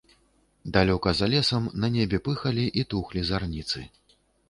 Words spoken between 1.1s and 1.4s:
за